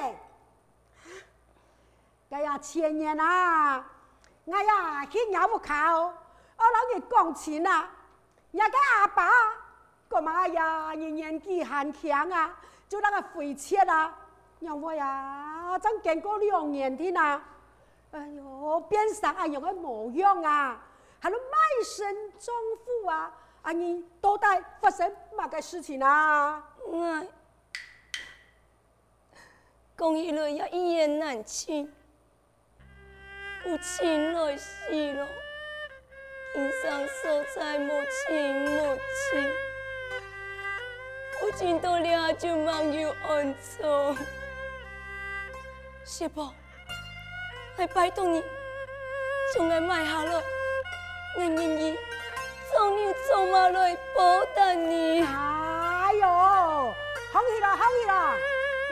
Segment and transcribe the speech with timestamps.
[0.00, 0.16] 嘞？
[2.30, 3.84] 哎呀，前年啊，
[4.50, 7.88] 哎呀去鸟屋口，我老爷讲钱啊，
[8.50, 9.30] 人家阿爸。
[10.08, 12.54] 个妈呀，年年纪还强啊，
[12.88, 14.14] 就那个回切啊，
[14.60, 17.42] 让我呀，真经过两年天啊，
[18.12, 20.78] 哎呦，变成哎样个模样啊，
[21.20, 24.46] 还能卖身葬父啊，啊你到底
[24.80, 26.62] 发生乜个事情啊？
[26.92, 27.28] 嗯
[30.04, 31.90] 讲起来也一言难尽，
[33.62, 35.26] 父亲来世了，
[36.52, 38.98] 天上所在母亲母
[39.32, 39.50] 亲。
[41.42, 44.14] 我见到了就忙于安葬，
[46.04, 46.52] 师婆，
[47.78, 48.42] 来拜托你
[49.54, 50.34] 将我埋下来，
[51.38, 51.96] 我愿意
[52.70, 55.22] 做牛做马来报答你。
[55.22, 58.36] 哎呦，好气啦，好气啦，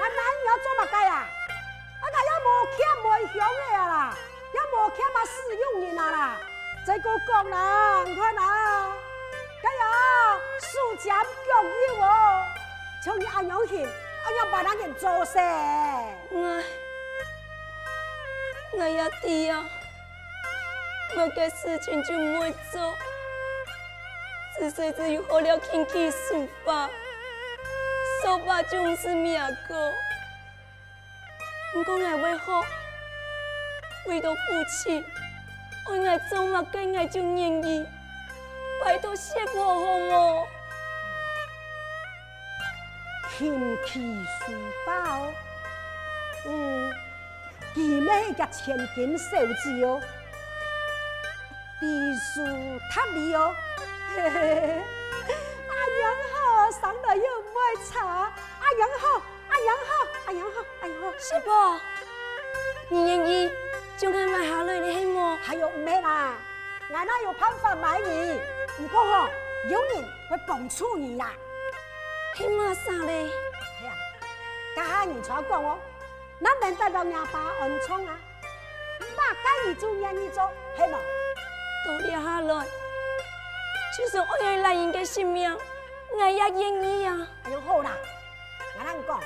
[0.03, 1.15] 我哪要做乜计啊？
[1.15, 3.07] 啊，我也无欠无
[3.39, 3.95] 乡的啊啦，
[4.53, 6.41] 也无欠嘛使用人啊啦，
[6.85, 8.97] 再个讲啦，你看啊。
[9.63, 11.31] 哎呀，苏家强
[11.65, 12.45] 硬哦，
[13.05, 15.39] 像你阿娘型，阿娘把那人做死。
[16.31, 16.63] 我，
[18.73, 19.65] 我也弟呀，
[21.17, 22.99] 某个事情就没做，
[24.59, 26.91] 只是只有好了轻轻抒发，
[28.23, 29.77] 说吧就是命过。
[31.75, 32.63] 不过爱为何
[34.07, 34.39] 为了父
[34.71, 35.05] 亲，
[35.89, 37.85] 我爱做嘛该爱就愿意。
[38.85, 40.47] 拜托谢婆好么？
[43.37, 44.53] 琴棋书
[44.87, 45.33] 报，
[46.47, 46.93] 嗯，
[47.75, 49.31] 记咩一个千金小
[49.65, 50.01] 姐哦，
[51.81, 52.45] 读书
[52.93, 53.53] 读理哦，
[54.15, 54.83] 嘿嘿嘿，
[55.69, 57.23] 阿娘好，上来又
[57.73, 61.81] 买茶，阿娘好，阿娘好，阿娘好，阿娘好，师婆，
[62.91, 63.51] 你愿意
[63.97, 65.39] 就该买下来的是么？
[65.43, 66.35] 还有咩啦？
[66.93, 68.39] 俺哪有办法买你？
[68.77, 69.27] 不过吼，
[69.71, 71.33] 有人会帮助你呀。
[72.37, 73.31] 嘿嘛啥嘞？
[73.81, 73.93] 哎呀，
[74.77, 75.79] 家下你才讲哦，
[76.39, 78.19] 那能得到伢爸恩宠啊？
[79.17, 80.47] 那该你做愿意做，
[80.77, 80.99] 嘿嘛？
[81.87, 82.67] 都留下来，
[83.97, 85.57] 就是我要来人的性命，
[86.15, 87.27] 我也愿意呀。
[87.45, 87.91] 哎呦好啦，
[88.79, 89.21] 我啷讲？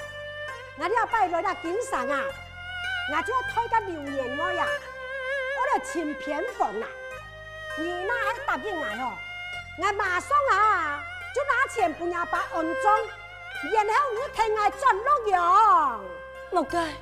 [0.78, 2.22] 我要拜来啦经常啊，
[3.10, 4.66] 我就要推个留言我呀，
[5.56, 6.86] 我来请偏房啦。
[7.78, 9.12] 你那还答应我哟？
[9.78, 11.02] 我马上啊，
[11.34, 12.98] 就拿钱不要把安装，
[13.72, 15.36] 然后我替我转录用。
[16.50, 16.92] 莫该，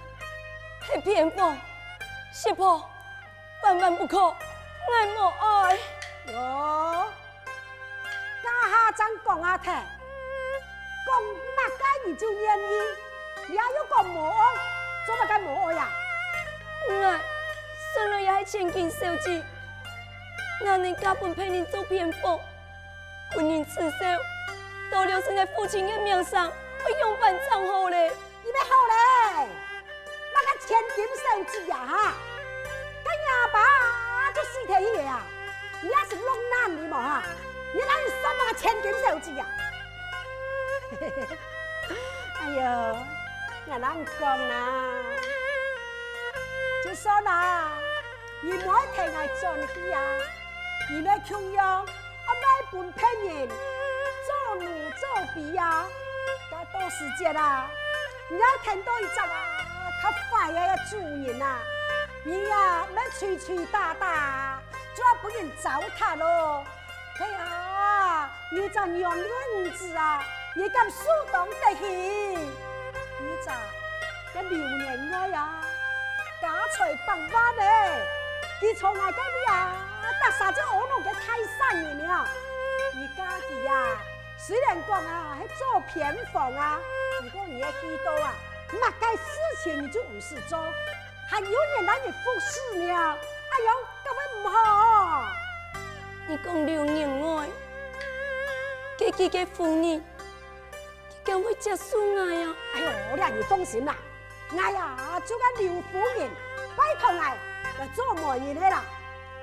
[0.81, 1.57] 太偏方，
[2.33, 2.89] 师婆，
[3.63, 4.35] 万万不可，我
[5.15, 5.79] 莫爱。
[6.33, 6.33] 哟，
[8.95, 12.63] 家下真讲阿听，讲乜该你就愿意，
[13.49, 14.37] 也有个莫爱，
[15.07, 15.89] 做乜该莫爱呀？
[16.89, 17.21] 我，
[17.95, 19.45] 生了也系千金小姐。
[20.61, 22.39] 我能家本陪你做偏方，
[23.35, 24.07] 婚姻刺绣，
[24.91, 26.51] 都留在父亲的名上，
[26.83, 28.13] 会永伴长好嘞。
[28.45, 29.49] 你们好嘞，
[30.35, 32.15] 那个千金小姐呀哈，
[33.03, 35.23] 跟阿爸就死天爷啊，
[35.83, 37.23] 你也是弄男的嘛哈，
[37.75, 39.45] 你哪有算那个千金小姐呀？
[42.41, 42.63] 哎呦，
[43.67, 43.83] 我啷
[44.21, 44.55] 讲呢？
[46.85, 47.73] 就说啦，
[48.43, 49.99] 你莫替我转去呀。
[50.91, 55.03] 你来穷样，阿买本骗人，做奴做
[55.35, 55.85] 婢呀，
[56.53, 57.69] 该多时间啦。
[58.29, 59.27] 你要听到一只啊，
[60.01, 61.59] 他坏呀个主人呐，
[62.23, 64.63] 你呀，没吹吹打打，
[64.95, 66.63] 就要不人糟蹋喽。
[67.21, 67.64] 哎呀，
[68.55, 70.23] 你这娘娘子啊，
[70.55, 71.03] 你敢苏
[71.33, 71.85] 动得起？
[71.85, 73.51] 你这
[74.33, 75.61] 这流年我呀，
[76.41, 78.07] 家财百万嘞，
[78.63, 79.19] 你从哪个
[79.49, 79.73] 呀？
[80.23, 82.29] 大傻子我弄个太善人了，
[82.95, 83.99] 你家己呀，
[84.39, 86.81] 虽然讲啊，还做偏房啊，
[87.23, 88.35] 不过你也知道啊，
[88.71, 89.25] 那该事
[89.65, 90.57] 情你就不是做，
[91.29, 93.75] 还有人让你服侍呢，哎呦，
[94.05, 95.27] 根本不好。
[96.29, 97.51] 你讲留年爱，
[98.97, 100.03] 给给给妇女，你
[101.25, 102.55] 敢会接受我呀？
[102.75, 103.97] 哎呦，我俩你放心啦，
[104.51, 106.31] 我呀就跟刘夫人
[106.77, 108.85] 拜托我来做媒人的啦。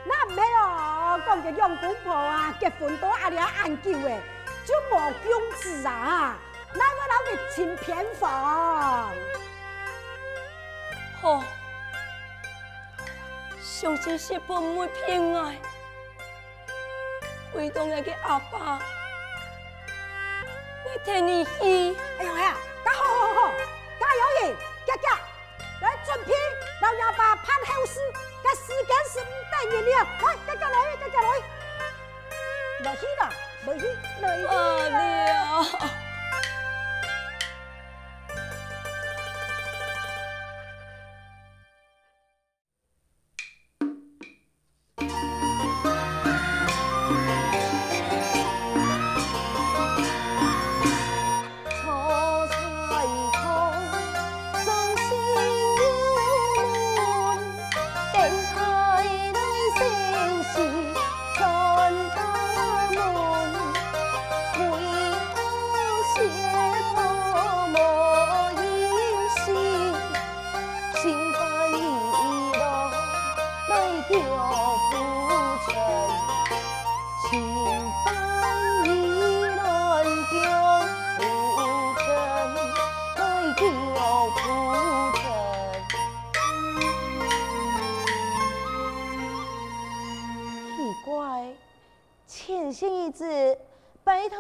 [0.03, 4.21] 那没有讲个杨公婆啊，结婚都阿俩安久的，
[4.65, 6.35] 就无公子啊，
[6.73, 9.11] 那个老的请偏房。
[11.21, 11.43] 好，
[13.61, 15.53] 相信师婆唔会骗我，
[17.53, 19.00] 为当日个阿爸，我
[21.03, 21.97] 替你去。
[22.19, 23.51] 哎呀呀，那好好好，
[23.99, 24.55] 加油耶，
[24.85, 24.99] 加油
[25.81, 26.33] 来准备，
[26.81, 27.99] 老阿爸办后事，
[28.43, 31.27] 这时间是唔等人了，来，家家来，加加来，
[32.83, 33.21] 来戏了，
[33.65, 33.83] 来戏，
[34.21, 34.45] 来去。
[34.45, 34.51] 阿
[34.89, 36.00] 了。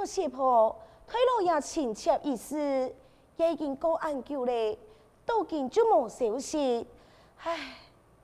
[0.05, 0.75] 师婆，
[1.07, 2.57] 推路也亲切意思，
[3.37, 4.77] 也已经过安久嘞，
[5.25, 6.87] 都见就冇消息。
[7.43, 7.75] 唉，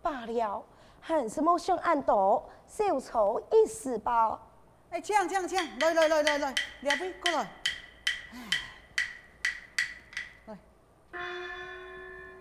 [0.02, 0.64] 罢了，
[1.00, 4.40] 还是冇想安多，小丑一时吧。
[4.90, 7.48] 哎，这样这样这样，来来来来来，两位过来。
[10.46, 10.58] 来，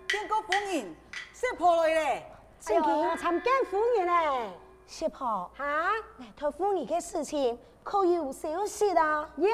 [0.08, 0.94] 见过夫人，
[1.34, 2.32] 师婆来咧。
[2.58, 4.50] 最近参见夫人咧，
[4.86, 5.50] 师婆。
[5.56, 5.92] 哈？
[6.18, 7.58] 来托付你的事情。
[7.82, 9.30] 可有消息啊？
[9.36, 9.52] 有有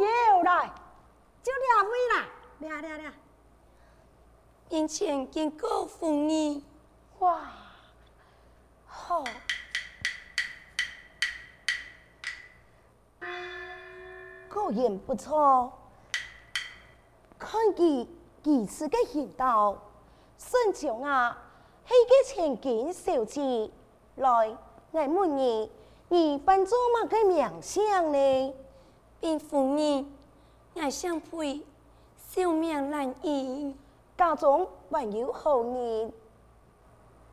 [0.00, 0.72] 有，来，
[1.42, 2.26] 就两位啦，
[2.60, 3.12] 俩俩俩。
[4.70, 6.62] 面前见过夫人，
[7.18, 7.40] 哇，
[8.86, 9.22] 好，
[14.50, 15.70] 果然不错。
[17.38, 18.08] 看佢
[18.42, 19.76] 几次的行道，
[20.38, 21.36] 孙强啊，
[21.86, 23.70] 系个前景小子，
[24.16, 24.56] 来，
[24.94, 25.70] 我问你。
[26.08, 28.54] 你扮做乜个名相呢？
[29.18, 30.06] 并夫人，
[30.74, 31.60] 我想配
[32.28, 33.74] 小名兰姨，
[34.16, 36.12] 家中还有后人，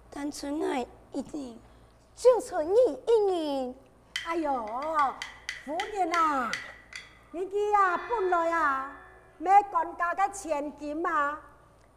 [0.10, 1.60] 但存爱一人，
[2.16, 2.75] 就存你
[3.06, 3.75] 一人。
[4.25, 4.66] 哎呦，
[5.66, 6.50] 夫人啊，
[7.31, 8.98] 你记啊本来啊
[9.38, 11.40] 咩管家嘅千金啊，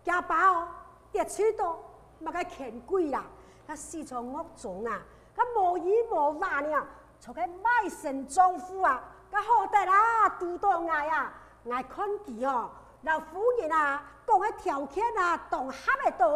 [0.04, 0.68] 家宝
[1.12, 1.78] 跌出到
[2.22, 3.24] 乜个钱贵啦，
[3.66, 5.00] 他私藏屋中啊。
[5.36, 6.86] 佢无依无话呢，
[7.18, 9.02] 做个卖身丈夫啊！
[9.32, 11.32] 佢好得啦，拄到爱啊，
[11.70, 12.70] 爱看见哦，
[13.02, 16.28] 老夫人啊，讲个条件啊，同合得到，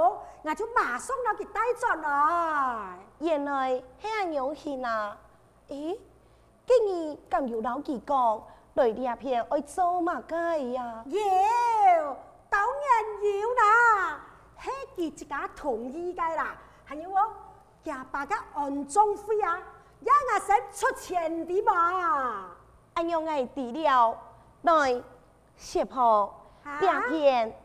[0.43, 2.99] 我就马上攞佢带转来。
[3.21, 5.17] 原来系咁样嘅啊！
[5.69, 5.99] 咦，
[6.67, 8.43] 今日咁有老几讲，
[8.75, 11.05] 来呢片爱做乜嘅呀？
[11.07, 12.17] 有，
[12.51, 14.21] 当然有啦，
[14.61, 17.17] 系佢一家同意嘅啦，还有我。
[17.85, 19.59] 家爸个安装费啊，
[20.01, 22.51] 也我先出钱的嘛。
[22.95, 24.19] 哎呦，我知了，
[24.63, 25.03] 来，
[25.57, 26.35] 师婆，
[26.81, 27.57] 两片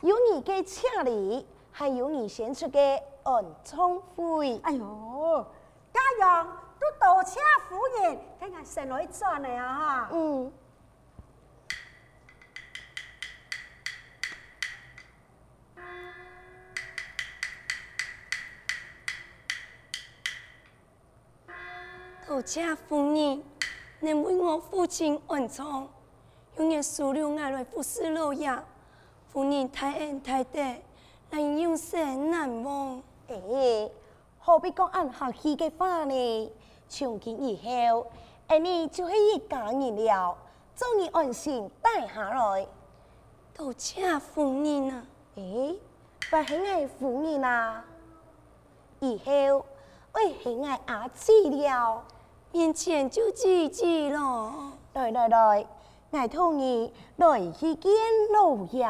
[0.00, 4.60] 有你嘅车里，还有你先出嘅安装费。
[4.64, 5.46] 哎呦，
[5.92, 6.46] 家用
[6.78, 10.08] 都多谢夫人，睇我先来赚嚟啊哈。
[10.12, 10.52] 嗯。
[22.32, 23.42] 多谢夫人
[24.00, 25.86] 能为我父亲安葬，
[26.56, 28.50] 永远收留我来服侍老爷。
[29.28, 30.58] 夫人太恩太德，
[31.28, 33.02] 让永生难忘。
[33.28, 33.90] 哎，
[34.38, 36.52] 何必讲按客气嘅话呢？
[36.88, 38.06] 从今以后，
[38.46, 40.34] 哎，你就是一家人了，
[40.74, 42.66] 祝你安心带下来。
[43.52, 45.04] 多谢夫人啊！
[45.36, 45.74] 哎，
[46.30, 47.84] 不系爱夫人啊，
[49.00, 49.66] 以后
[50.12, 52.02] 会系爱阿姊了。
[52.52, 55.66] 面前就自己咯，来来来，
[56.10, 57.90] 我同你来去见
[58.34, 58.86] 老爷。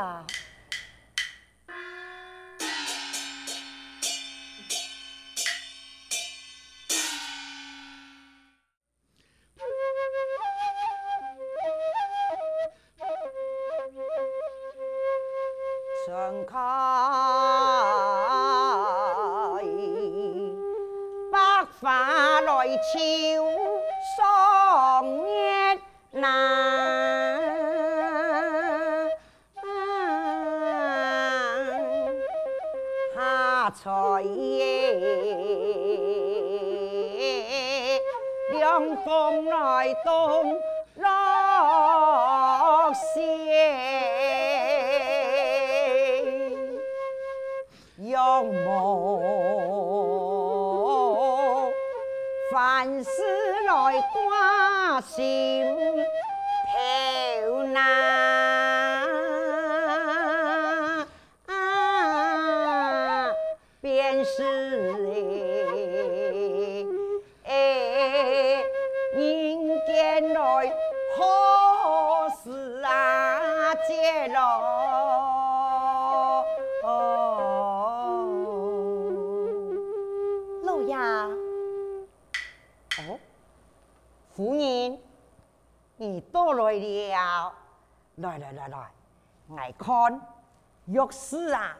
[16.04, 16.52] 盛开
[21.30, 23.31] 百花来俏。
[55.02, 55.61] see
[88.32, 88.90] 来来来来，
[89.56, 90.20] 来看，
[90.86, 91.76] 若是啊，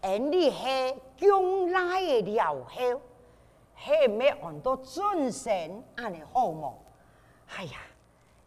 [0.00, 3.00] 俺你系将来的了后，
[3.76, 6.78] 系咪按到尊神安尼好么？
[7.56, 7.78] 哎呀，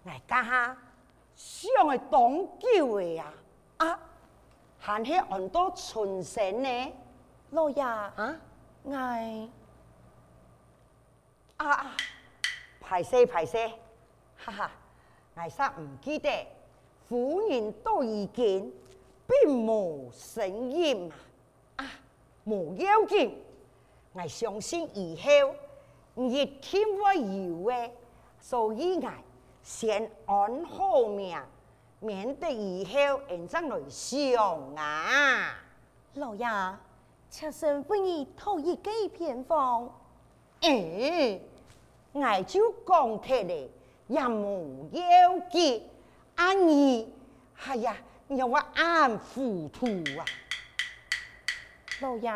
[0.05, 0.77] 来家下
[1.35, 3.31] 想系当救的呀，
[3.77, 3.99] 啊，
[4.79, 6.93] 还系按到尊神呢？
[7.51, 8.35] 老爷啊，
[8.83, 9.49] 我啊
[11.57, 11.91] 啊，
[12.81, 13.71] 排泄排泄，
[14.37, 14.71] 哈哈。
[15.35, 16.47] 艾煞唔记得，
[17.07, 18.71] 夫人都已经
[19.25, 21.11] 并无声音
[21.77, 21.85] 啊！
[22.45, 23.37] 无要紧，
[24.13, 25.55] 我相信以后
[26.15, 27.91] 一定会有的，
[28.39, 29.09] 所以我
[29.63, 31.37] 先安好命，
[31.99, 35.57] 免得以后人怎来想啊！
[36.15, 36.45] 老爷，
[37.29, 39.89] 妾身为你讨一个偏方，
[40.61, 41.39] 嗯，
[42.13, 43.67] 我就讲起来。
[44.09, 45.83] 也无要紧，
[46.37, 47.07] 安儿，
[47.65, 49.87] 哎呀，你我安糊涂
[50.19, 50.21] 啊！
[51.99, 52.31] 老爷，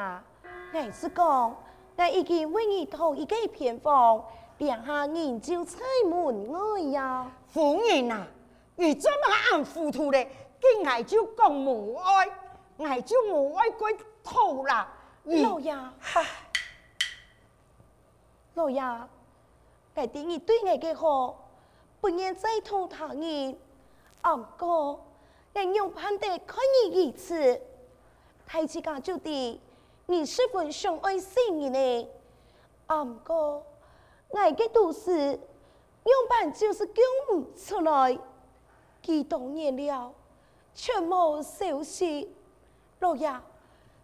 [0.73, 1.55] 我是讲，
[1.95, 4.25] 我已经为你讨一个偏方，
[4.57, 7.31] 殿下研究猜门外呀。
[7.47, 8.25] 夫人啊，
[8.75, 9.17] 你怎么
[9.51, 10.29] 安糊涂嘞？
[10.59, 14.91] 给爱就讲母爱，爱就母爱归讨啦。
[15.25, 16.25] 老爷，哈，
[18.55, 21.37] 老爷，我对你对我的好。
[21.99, 23.55] 不愿再同他人，
[24.21, 24.99] 阿哥，
[25.53, 27.59] 人用盼得看你一次，
[28.45, 29.59] 太子家就地，
[30.05, 32.07] 你是否相爱心意呢？
[32.87, 33.63] 阿哥，
[34.33, 36.95] 爱的都是用盼就是讲
[37.27, 38.17] 不出来，
[39.01, 40.13] 几多年了，
[40.73, 42.33] 全无消息。
[42.99, 43.33] 老爷，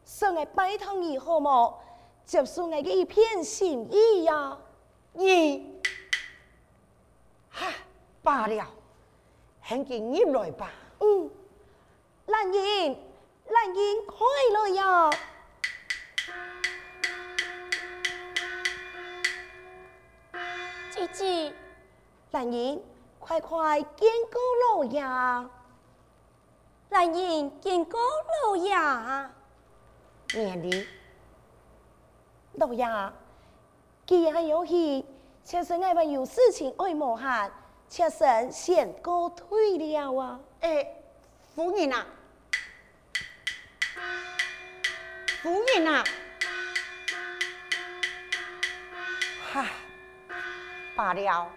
[0.03, 1.79] 上来拜托你好么？
[2.25, 4.57] 接受我的一片心意呀，
[5.13, 5.79] 你。
[7.49, 7.71] 哈
[8.21, 8.65] 罢了，
[9.67, 10.71] 请进入来吧。
[10.99, 11.29] 嗯，
[12.27, 12.97] 兰英，
[13.49, 15.09] 兰英，快乐呀！
[20.89, 21.53] 姐姐，
[22.31, 22.81] 兰英，
[23.19, 24.39] 快快见过
[24.77, 25.01] 老爷。
[26.89, 27.99] 兰英，见过
[28.45, 28.73] 老爷。
[30.33, 30.87] 免礼，
[32.53, 32.87] 老爷，
[34.05, 35.05] 既然有喜，
[35.43, 37.51] 妾身爱还有事情爱莫闲。
[37.89, 40.39] 妾身先告退了啊！
[40.59, 40.93] 哎，
[41.55, 42.05] 夫人啊，
[45.41, 46.03] 夫人啊，
[49.51, 49.65] 哈，
[50.95, 51.47] 罢了，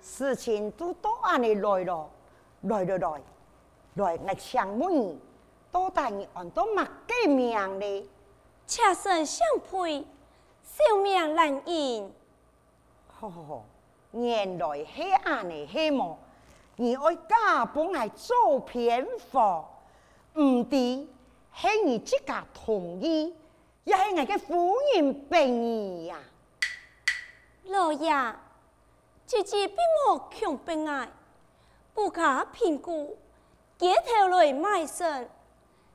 [0.00, 2.10] 事情都到安尼来了，
[2.62, 3.22] 来来来，
[3.94, 5.20] 来我请问你，
[5.70, 8.10] 到底你按到乜嘅命呢？
[8.66, 10.04] 妾身相配，
[10.62, 12.12] 小命兰英。
[13.06, 13.64] 好好好。
[14.12, 16.18] 原来系安尼系么？
[16.76, 19.64] 你爱家本来做偏方，
[20.34, 23.34] 唔知系你自家同意，
[23.82, 26.18] 也系我嘅夫人俾你呀。
[27.64, 28.34] 老爷，
[29.26, 31.08] 姐姐并冇强迫爱，
[31.92, 33.18] 不加评估，
[33.76, 35.28] 街头来卖身，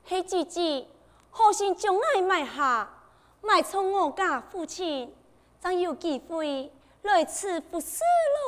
[0.06, 0.86] 系姐姐
[1.32, 2.94] 好心将爱卖下，
[3.42, 5.16] 卖从我家父亲，
[5.62, 6.72] 才有机会。
[7.04, 8.00] 来此不是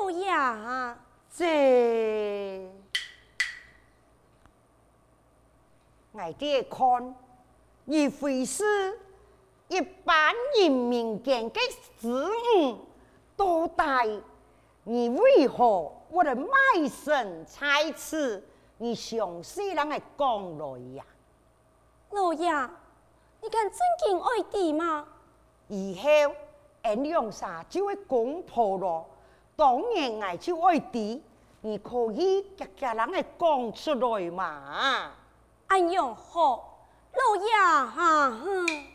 [0.02, 0.96] 老爷，
[1.30, 2.72] 这
[6.14, 7.16] 我爹看，
[7.84, 8.98] 你非是
[9.68, 11.60] 一般人民间的
[12.00, 12.78] 事物，
[13.36, 14.06] 多大
[14.86, 16.48] 你为何我的卖
[16.88, 18.42] 身在此？
[18.78, 21.06] 你详细啷个讲来呀？
[22.12, 22.50] 老爷，
[23.42, 25.06] 你敢真经爱弟吗？
[25.68, 26.36] 以后。
[26.86, 29.10] 俺两啥就会公婆咯，
[29.56, 31.22] 当然爱就爱滴，
[31.62, 35.12] 你可以家家人来讲出来嘛。
[35.68, 36.78] 哎呦好，
[37.12, 37.52] 老爷
[37.90, 38.95] 哈哼。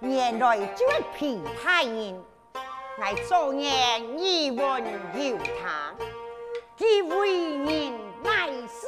[0.00, 2.22] 原来这位皮太人，
[2.54, 5.92] 我做人义文有他，
[6.76, 8.86] 既为人乃是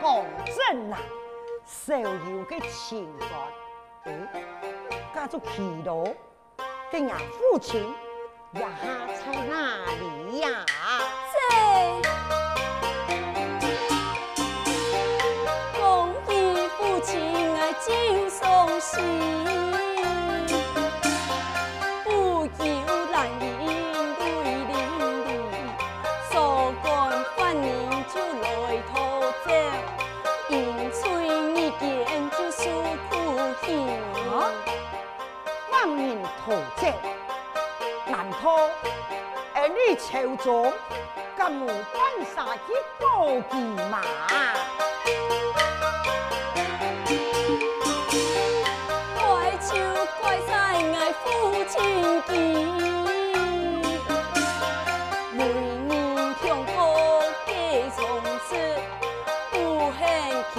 [0.00, 0.98] 公正啊，
[1.66, 3.28] 少有个情感。
[4.04, 4.08] 哎，
[5.14, 6.14] 家族祈祷，
[6.90, 7.94] 跟人父亲
[8.52, 8.66] 也在
[9.48, 10.64] 哪里呀？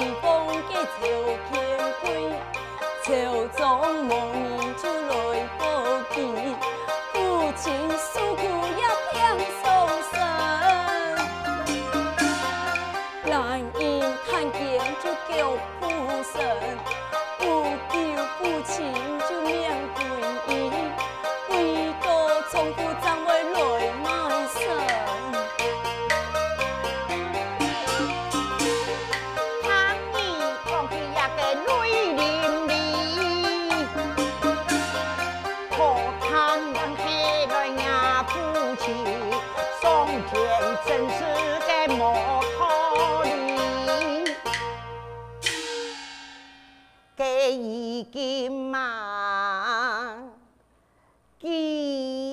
[0.03, 0.30] Oh.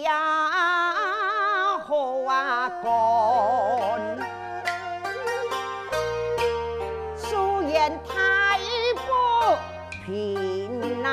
[0.03, 2.90] 呀好啊干。
[7.16, 8.61] 素颜太
[8.97, 9.01] 不
[10.05, 11.09] 平啊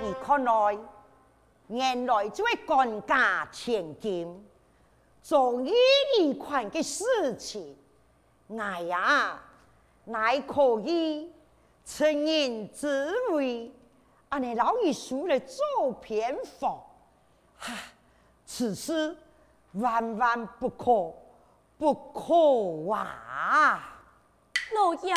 [0.00, 0.78] 你看来
[1.66, 4.46] 原来就会干家千金，
[5.22, 5.72] 做一
[6.18, 7.04] 连串的事
[7.38, 7.76] 情，
[8.58, 9.40] 哎呀，
[10.04, 11.32] 乃可以
[11.84, 13.72] 成人之危，
[14.30, 16.82] 俺你老爷输了做偏房，
[17.56, 17.72] 哈，
[18.44, 19.16] 此事
[19.74, 21.14] 万万不可，
[21.78, 24.02] 不可啊！
[24.74, 25.14] 老爷，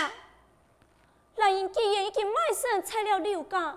[1.38, 3.76] 兰英既然已经卖身拆了刘家。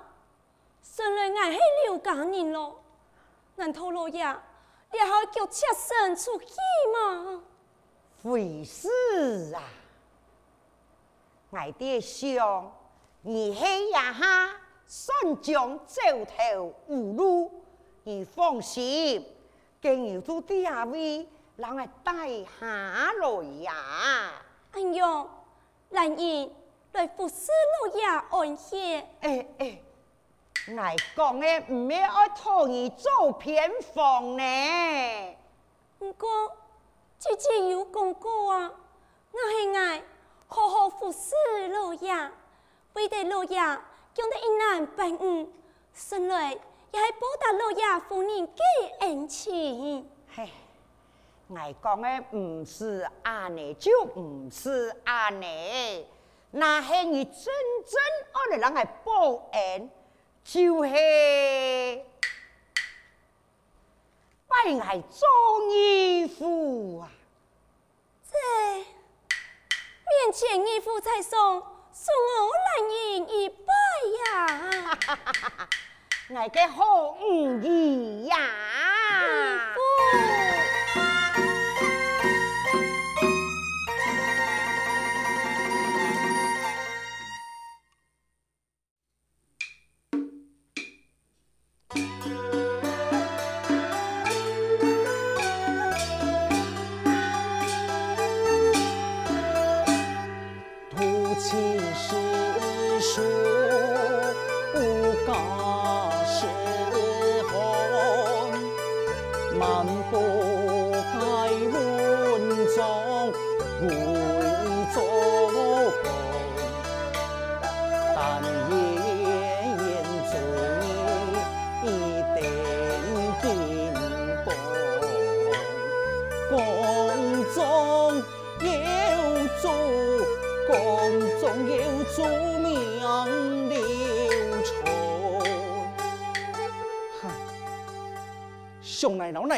[0.83, 2.83] 生来爱是刘家人咯，
[3.57, 4.25] 难道老爷
[4.91, 6.55] 你还要叫妾身出去
[6.93, 7.43] 嘛。
[8.23, 8.89] 回事
[9.55, 9.63] 啊，
[11.53, 12.73] 爱爹想
[13.23, 17.63] 你黑呀哈，算将走投无路，
[18.03, 19.25] 你放心，
[19.81, 24.33] 今日做第二位，让我带下来呀。
[24.73, 25.31] 哎呦，
[25.91, 26.53] 兰姨
[26.93, 27.49] 来服侍
[27.87, 29.07] 老爷安歇。
[29.21, 29.83] 哎哎。
[30.69, 35.37] 欸爱讲的唔要爱托伊做偏房呢。
[35.99, 36.29] 不过
[37.19, 38.71] 姐姐有讲过啊，
[39.33, 40.03] 我系爱
[40.47, 42.31] 好好服侍老爷，
[42.93, 45.49] 为得老爷将得一男半女，
[45.95, 48.63] 生来也系报答老爷夫人嘅
[49.01, 50.07] 恩情。
[50.35, 50.51] 嘿，
[51.57, 56.07] 爱讲的唔是安尼，就唔是安尼，
[56.51, 57.35] 那系你真
[57.87, 57.99] 正
[58.33, 59.91] 爱嚟人来报恩。
[60.51, 60.91] 就是
[64.47, 67.11] 不爱中义父啊！
[68.25, 68.33] 这
[68.79, 71.61] 面前义父才送，
[71.93, 73.67] 送我难言一拜
[74.25, 74.27] 呀、
[74.97, 75.69] 啊！
[76.35, 78.35] 爱个好恩义呀！
[79.21, 79.27] 义
[79.75, 80.78] 父。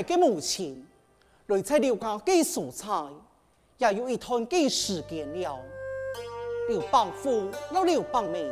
[0.00, 0.86] 上来老奶嘅母亲，
[1.46, 2.88] 来在刘家嘅蔬菜，
[3.78, 5.58] 也有一段嘅时间了。
[6.68, 8.48] 刘邦父老刘邦妹，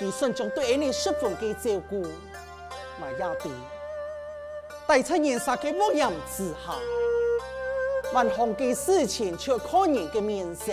[0.00, 2.02] 你孙中对你十分嘅照顾，
[3.00, 3.50] 埋亚弟，
[4.86, 6.74] 但在年少嘅模样之下，
[8.12, 10.72] 万行嘅事情却看人嘅面色，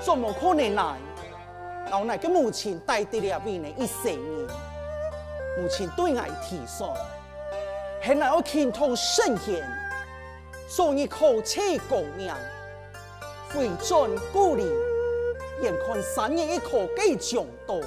[0.00, 0.96] 怎么可能来？
[1.90, 4.48] 老奶嘅母亲带得了为你一生年，
[5.58, 6.94] 母亲对爱提说。
[8.06, 9.66] 现在我倾通圣贤，
[10.68, 12.30] 做一口气公名，
[13.48, 14.70] 回转故里，
[15.62, 17.80] 眼看三年一可给强盗。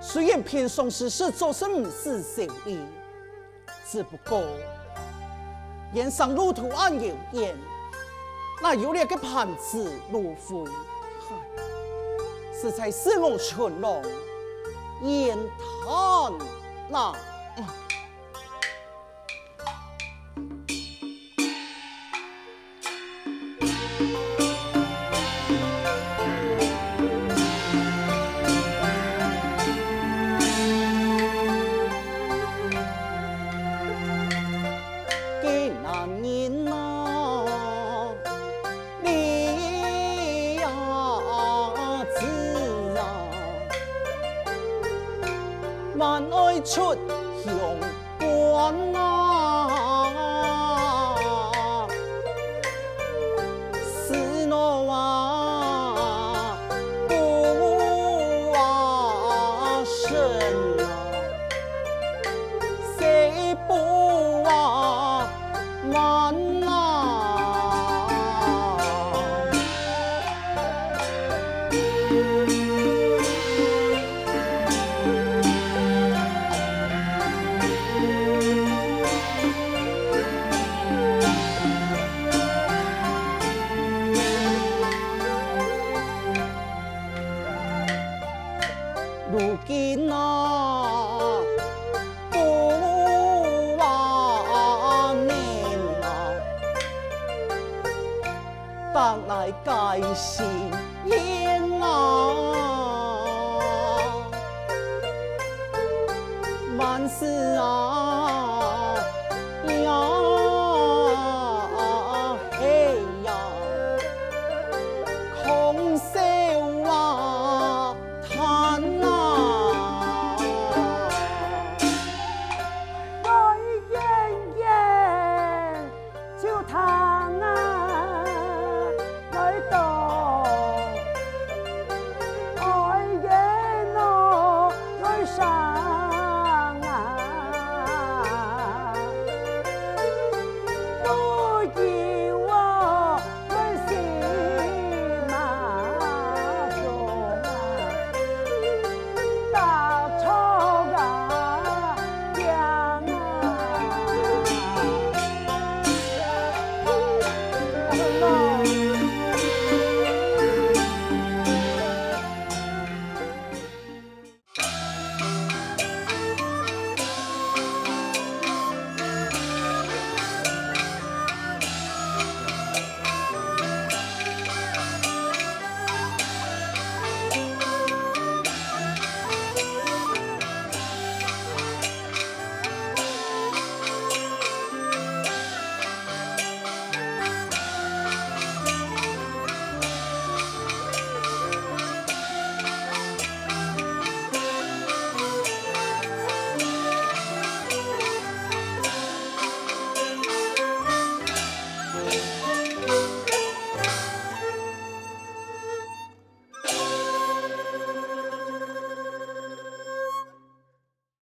[0.00, 2.80] 虽然平生世事做什么事胜利，
[3.88, 4.42] 只不过
[5.94, 7.56] 人生路途暗有限，
[8.60, 10.68] 那有两个盘子路灰，
[12.60, 14.02] 实在是我全龙
[15.00, 15.38] 言
[15.84, 16.32] 叹
[16.88, 17.14] 那。